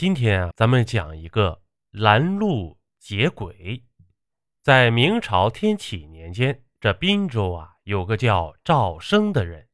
[0.00, 3.84] 今天啊，咱们讲一个拦路劫鬼。
[4.62, 9.68] 在明朝天启年间，这滨州啊，有个叫赵生的人。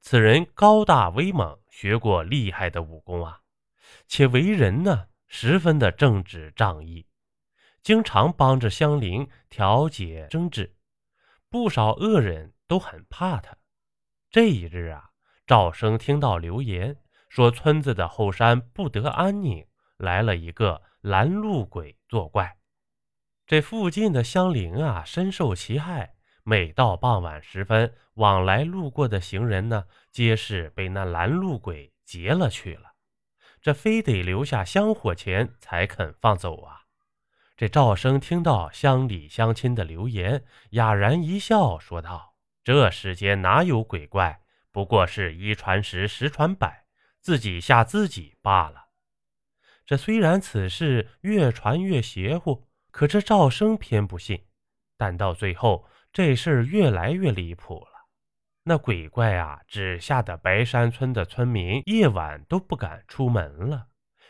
[0.00, 3.40] 此人高大威猛，学过厉害的武功啊，
[4.08, 7.06] 且为人呢，十分的正直仗义，
[7.82, 10.74] 经常帮着乡邻调解争执，
[11.50, 13.54] 不少恶人都很怕他。
[14.30, 15.10] 这一日啊，
[15.46, 16.96] 赵生听到流言。
[17.36, 19.66] 说村子的后山不得安宁，
[19.98, 22.56] 来了一个拦路鬼作怪。
[23.46, 26.14] 这附近的乡邻啊，深受其害。
[26.44, 32.94] 每到傍晚时分，往来路过的行人呢，皆是被那拦路鬼劫了去了。
[33.60, 36.84] 这非得留下香火钱才肯放走啊！
[37.54, 44.40] 这赵生听到乡里乡亲的流言，哑然一笑，说道：“这世间哪有鬼怪？
[44.72, 46.84] 不过是一传十，十传百。”
[47.26, 48.86] 自己吓自己罢了。
[49.84, 54.46] 这虽然此事越传越邪乎，可这赵生偏不信。
[54.96, 58.06] 但到最后，这事儿越来越离谱了。
[58.62, 63.88] 那鬼怪啊，只吓得白山村的村民夜晚都不敢出门了。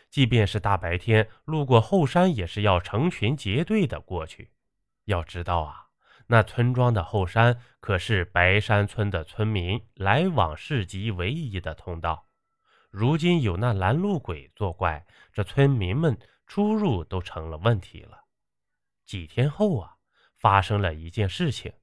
[0.08, 4.52] 即便是大白天路过后山，也是要成群结队的过去。
[5.04, 5.88] 要知道啊，
[6.28, 12.25] 那村庄的后山可是白山村的村民来往市集唯一的通道。
[12.98, 18.24] 如今有那拦路鬼作怪，这村民们出入都成了问题了。
[19.04, 19.96] 几天后啊，
[20.34, 21.74] 发生了一件事情，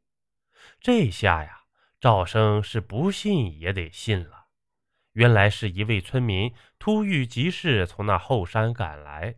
[0.80, 1.66] 这下呀，
[2.00, 4.48] 赵生是不信也得信了。
[5.12, 9.36] 原来是一位村民突遇急事，从那后山赶来，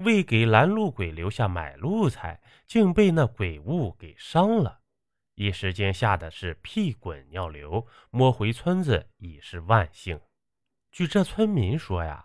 [0.00, 4.80] 为给拦路鬼留下买路财，竟被那鬼物给伤了，
[5.36, 10.20] 一时间吓得是屁滚尿流，摸回村子已是万幸。
[10.94, 12.24] 据这村民说呀，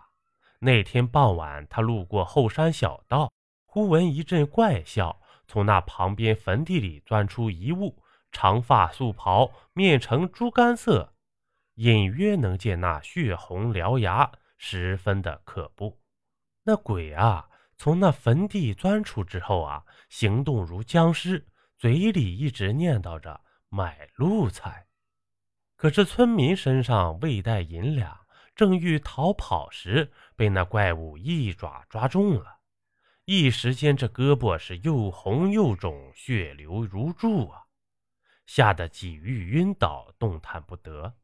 [0.60, 3.32] 那天傍晚，他路过后山小道，
[3.66, 11.12] 忽闻一阵怪笑，从那旁边坟地里钻出一物，长发素袍，面呈猪肝色，
[11.74, 15.98] 隐约能见那血红獠牙，十分的可怖。
[16.62, 21.44] 那鬼啊，从那坟地钻出之后啊，行动如僵尸，
[21.76, 24.86] 嘴里一直念叨着买路财。
[25.74, 28.16] 可是村民身上未带银两。
[28.60, 32.58] 正欲逃跑时，被那怪物一爪抓中了，
[33.24, 37.62] 一时间这胳膊是又红又肿，血流如注啊！
[38.44, 41.14] 吓得几欲晕倒，动弹不得。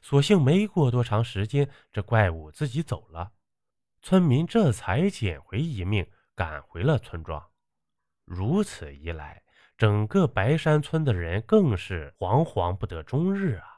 [0.00, 3.32] 所幸没过多长时间，这怪物自己走了，
[4.00, 7.50] 村民这才捡回一命，赶回了村庄。
[8.24, 9.42] 如此一来，
[9.76, 13.77] 整个白山村的人更是惶惶不得终日啊！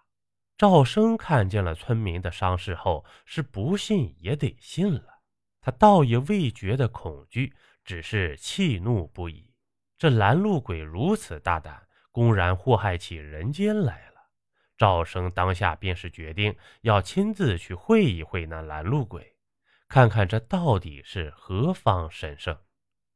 [0.61, 5.21] 赵生看见了村民的伤势后，是不信也得信了。
[5.63, 9.55] 他倒也未觉得恐惧，只是气怒不已。
[9.97, 14.21] 这拦路鬼如此大胆，公然祸害起人间来了。
[14.77, 19.35] 赵生当下便是决定要亲自去会一会那拦路鬼，
[19.89, 22.55] 看看这到底是何方神圣。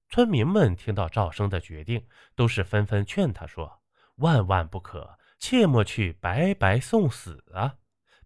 [0.09, 3.83] 村民们听到赵生的决定，都是纷纷劝他说
[4.17, 7.77] ：“万万不可。”切莫去白白送死啊！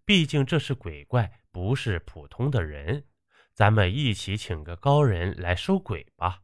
[0.05, 3.05] 毕竟这是鬼怪，不是普通的人。
[3.53, 6.43] 咱们一起请个高人来收鬼吧。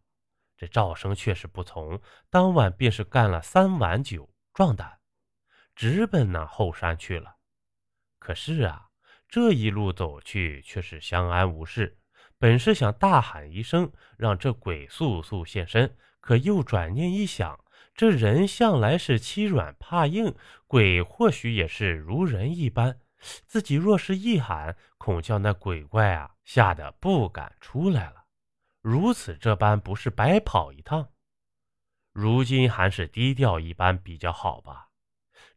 [0.57, 4.99] 这赵生却是不从，当晚便是干了三碗酒，壮胆，
[5.77, 7.37] 直奔那后山去了。
[8.19, 8.89] 可是啊，
[9.29, 11.97] 这一路走去却是相安无事。
[12.37, 17.57] 本是想大喊一声，让这鬼速速现身，可又转念一想。
[17.95, 20.35] 这人向来是欺软怕硬，
[20.67, 22.99] 鬼或许也是如人一般。
[23.47, 28.25] 自己若是一喊，恐叫那鬼怪啊吓得不敢出来了。
[28.81, 31.07] 如此这般，不是白跑一趟？
[32.11, 34.89] 如今还是低调一般比较好吧。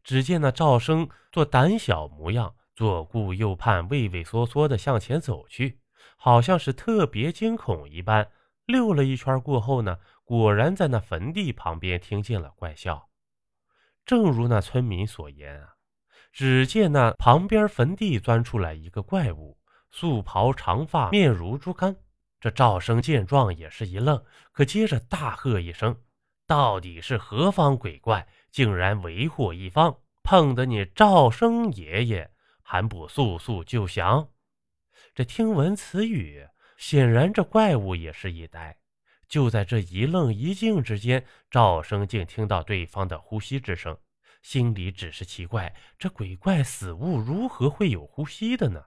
[0.05, 5.81] 只见那赵生做胆小模样，左顾右盼，畏畏缩缩的向前走去，
[6.17, 8.31] 好像是特别惊恐一般。
[8.65, 9.99] 溜了一圈过后呢？
[10.29, 13.09] 果然在那坟地旁边听见了怪笑，
[14.05, 15.77] 正如那村民所言啊，
[16.31, 19.59] 只见那旁边坟地钻出来一个怪物，
[19.91, 21.97] 素袍长发，面如猪肝。
[22.41, 24.23] 这赵生见状也是一愣，
[24.53, 25.99] 可接着大喝一声
[26.47, 29.99] ：“到底是何方鬼怪，竟然为祸一方？
[30.23, 34.29] 碰得你赵生爷爷还不速速救降？”
[35.17, 36.47] 这听闻此语，
[36.77, 38.77] 显然这怪物也是一呆。
[39.29, 43.97] 就在这一愣一静之间，赵生竟听到对方的呼吸之声，
[44.43, 48.87] 心里只是奇怪：这鬼怪死物如何会有呼吸的呢？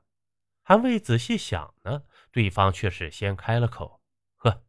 [0.63, 4.01] 还未仔细想呢，对方却是先开了口
[4.37, 4.63] ：“呵，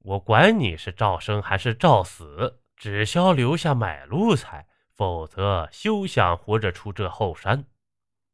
[0.00, 7.66] 我管你是赵生还是赵死，只消留下买路财，否则休想活着出这后山。”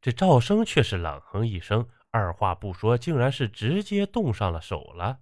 [0.01, 5.19] 这赵生却是冷哼一声，二话不说，竟然是直接动上了手了。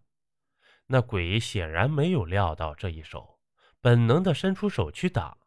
[0.92, 3.40] 那鬼显然没有料到这一手，
[3.80, 5.38] 本能的伸出手去挡。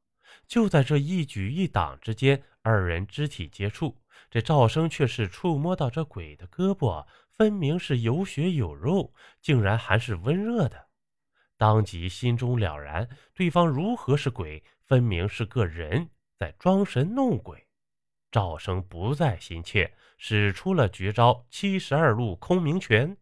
[0.47, 4.01] 就在这一举一挡之间，二人肢体接触，
[4.31, 9.13] 这赵生却是触摸到这鬼的胳膊，分明是有血有肉，
[9.43, 10.89] 竟然还是温热的。
[11.59, 16.09] 当即心中了然，对方如何是鬼，分明是个人
[16.39, 17.67] 在装神弄鬼。
[18.31, 23.15] 赵生不再心切，使出了绝招七十二路空明拳，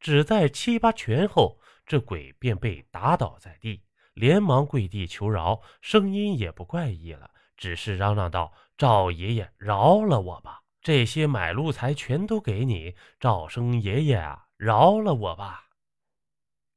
[0.00, 3.82] 只在七八拳后，这鬼便被打倒在地。
[4.14, 10.62] 连忙跪地求饶，声音也不怪异了，只是嚷嚷道：“赵爷爷，饶了我吧！
[10.80, 15.66] 这些买路财全都给你，赵生爷爷啊，饶了我吧！”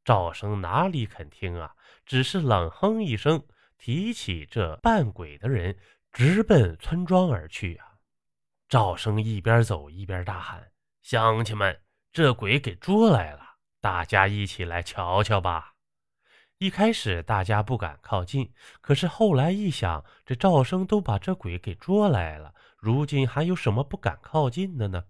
[0.04, 1.74] 赵生哪里肯听啊，
[2.06, 3.42] 只是冷哼一声，
[3.78, 5.78] 提起这扮鬼的人，
[6.12, 7.86] 直奔村庄而去啊！
[8.68, 11.80] 赵生一边走一边大喊：“乡亲们，
[12.12, 13.42] 这鬼给捉来了，
[13.80, 15.76] 大家一起来瞧瞧吧！”
[16.58, 18.52] 一开始大家不敢靠近，
[18.82, 25.06] 可是后来一想，这赵生都把这鬼给捉来了，如今还有什么不敢靠近的呢？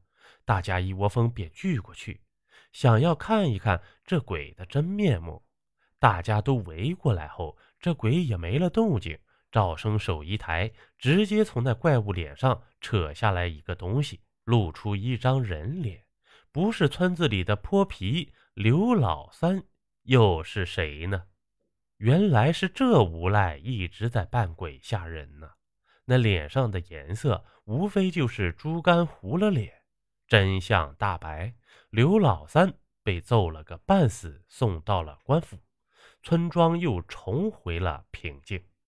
[0.46, 2.22] 大家一窝蜂便聚过去，
[2.72, 5.44] 想要看一看这鬼的真面目。
[5.98, 9.18] 大家都围过来后，这鬼也没了动静。
[9.52, 16.06] 赵生手一抬，直接从那怪物脸上扯下来一个东西，露出一张人脸，
[16.59, 19.63] 不是村子里的泼皮刘老三，
[20.03, 21.23] 又是谁呢？
[22.00, 25.51] 原来是这无赖一直在扮鬼吓人呢，
[26.03, 29.73] 那脸上的颜色无非就是猪肝糊了脸。
[30.27, 31.56] 真相大白，
[31.91, 32.73] 刘老三
[33.03, 35.57] 被揍了个半死，送到了官府，
[36.21, 38.61] 村庄又重回了平静。